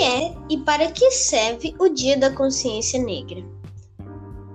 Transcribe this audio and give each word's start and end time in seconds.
é 0.00 0.34
e 0.48 0.58
para 0.58 0.90
que 0.90 1.10
serve 1.10 1.74
o 1.78 1.88
Dia 1.88 2.16
da 2.16 2.30
Consciência 2.30 3.02
Negra? 3.02 3.44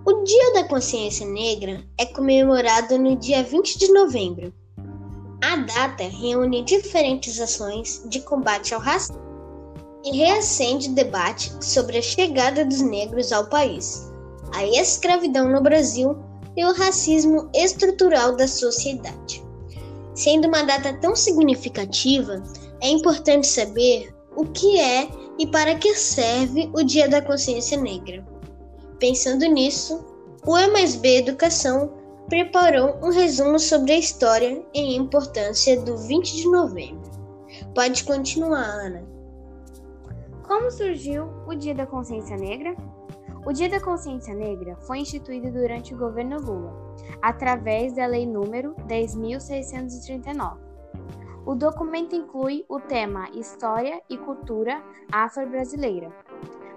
O 0.06 0.24
Dia 0.24 0.54
da 0.54 0.64
Consciência 0.64 1.28
Negra 1.28 1.84
é 1.98 2.06
comemorado 2.06 2.98
no 2.98 3.16
dia 3.16 3.44
20 3.44 3.78
de 3.78 3.92
novembro. 3.92 4.54
A 5.42 5.58
data 5.58 6.04
reúne 6.04 6.64
diferentes 6.64 7.40
ações 7.40 8.04
de 8.08 8.22
combate 8.22 8.74
ao 8.74 8.80
racismo 8.80 9.22
e 10.04 10.18
reacende 10.18 10.90
debate 10.90 11.54
sobre 11.62 11.98
a 11.98 12.02
chegada 12.02 12.64
dos 12.64 12.82
negros 12.82 13.32
ao 13.32 13.48
país, 13.48 14.10
a 14.54 14.66
escravidão 14.66 15.50
no 15.50 15.62
Brasil 15.62 16.18
e 16.56 16.64
o 16.64 16.74
racismo 16.74 17.50
estrutural 17.54 18.36
da 18.36 18.48
sociedade. 18.48 19.44
Sendo 20.16 20.48
uma 20.48 20.64
data 20.64 20.94
tão 20.94 21.16
significativa, 21.16 22.42
é 22.82 22.90
importante 22.90 23.46
saber 23.46 24.17
o 24.38 24.46
que 24.46 24.80
é 24.80 25.10
e 25.40 25.48
para 25.48 25.74
que 25.76 25.96
serve 25.96 26.70
o 26.74 26.84
Dia 26.84 27.10
da 27.10 27.24
Consciência 27.24 27.76
Negra. 27.76 28.24
Pensando 29.00 29.46
nisso, 29.46 30.06
o 30.46 30.56
E 30.56 30.68
mais 30.68 30.96
B 30.96 31.18
Educação 31.18 31.92
preparou 32.30 33.00
um 33.02 33.10
resumo 33.10 33.58
sobre 33.58 33.94
a 33.94 33.98
história 33.98 34.64
e 34.76 34.96
importância 34.96 35.82
do 35.82 35.98
20 35.98 36.36
de 36.36 36.52
novembro. 36.52 37.10
Pode 37.74 38.04
continuar, 38.04 38.64
Ana. 38.64 39.04
Como 40.48 40.70
surgiu 40.70 41.28
o 41.48 41.56
Dia 41.56 41.74
da 41.74 41.88
Consciência 41.88 42.38
Negra? 42.38 42.76
O 43.44 43.52
Dia 43.52 43.70
da 43.70 43.80
Consciência 43.80 44.36
Negra 44.36 44.76
foi 44.82 45.00
instituído 45.00 45.52
durante 45.52 45.96
o 45.96 45.98
governo 45.98 46.40
Lula, 46.40 46.96
através 47.24 47.96
da 47.96 48.06
Lei 48.06 48.26
número 48.26 48.76
10.639. 48.88 50.67
O 51.48 51.56
documento 51.56 52.14
inclui 52.14 52.66
o 52.68 52.78
tema 52.78 53.30
História 53.30 54.02
e 54.10 54.18
Cultura 54.18 54.84
Afro-Brasileira, 55.10 56.12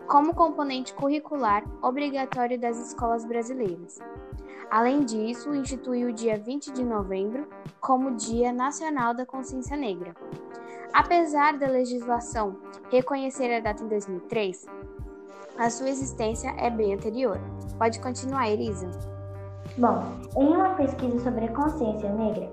como 0.07 0.33
componente 0.33 0.95
curricular 0.95 1.65
obrigatório 1.83 2.57
das 2.57 2.79
escolas 2.79 3.25
brasileiras. 3.25 3.99
Além 4.71 5.05
disso, 5.05 5.53
institui 5.53 6.05
o 6.05 6.12
dia 6.12 6.39
20 6.39 6.71
de 6.71 6.85
novembro 6.85 7.49
como 7.81 8.15
Dia 8.15 8.53
Nacional 8.53 9.12
da 9.12 9.27
Consciência 9.27 9.77
Negra. 9.77 10.15
Apesar 10.93 11.59
da 11.59 11.67
legislação 11.67 12.57
reconhecer 12.93 13.53
a 13.53 13.59
data 13.59 13.83
em 13.83 13.89
2003, 13.89 14.67
a 15.59 15.69
sua 15.69 15.89
existência 15.89 16.55
é 16.57 16.71
bem 16.71 16.95
anterior. 16.95 17.41
Pode 17.77 17.99
continuar, 17.99 18.49
Elisa. 18.49 18.89
Bom, 19.77 20.05
em 20.37 20.47
uma 20.47 20.75
pesquisa 20.75 21.19
sobre 21.19 21.47
a 21.47 21.53
consciência 21.53 22.12
negra, 22.12 22.53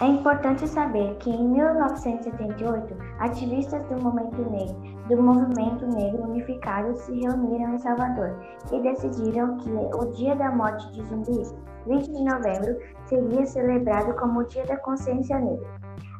é 0.00 0.06
importante 0.06 0.66
saber 0.66 1.14
que 1.16 1.30
em 1.30 1.48
1978, 1.48 2.96
ativistas 3.20 3.86
do 3.86 4.02
movimento 4.02 4.50
negro, 4.50 4.76
do 5.08 5.22
movimento 5.22 5.86
negro 5.86 6.24
unificado 6.24 6.94
se 6.96 7.20
reuniram 7.20 7.74
em 7.74 7.78
Salvador 7.78 8.36
e 8.72 8.80
decidiram 8.80 9.56
que 9.58 9.70
o 9.70 10.10
dia 10.12 10.34
da 10.34 10.50
morte 10.50 10.90
de 10.92 11.04
Zumbi, 11.04 11.42
20 11.86 12.10
de 12.10 12.24
novembro, 12.24 12.78
seria 13.04 13.46
celebrado 13.46 14.14
como 14.14 14.40
o 14.40 14.44
Dia 14.44 14.64
da 14.66 14.76
Consciência 14.78 15.38
Negra. 15.38 15.68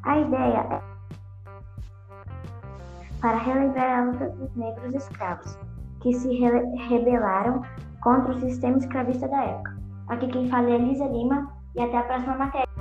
A 0.04 0.18
ideia 0.18 0.66
é 0.70 0.92
para 3.20 3.38
relembrar 3.38 4.00
a 4.00 4.04
luta 4.04 4.28
dos 4.30 4.54
negros 4.56 4.94
escravos, 4.94 5.56
que 6.00 6.12
se 6.12 6.28
re 6.28 6.50
rebelaram 6.88 7.62
contra 8.02 8.32
o 8.32 8.40
sistema 8.40 8.78
escravista 8.78 9.28
da 9.28 9.44
época. 9.44 9.78
Aqui 10.08 10.26
quem 10.26 10.48
fala 10.48 10.68
é 10.70 10.74
Elisa 10.74 11.06
Lima 11.06 11.48
e 11.76 11.80
até 11.80 11.98
a 11.98 12.02
próxima 12.02 12.36
matéria. 12.36 12.71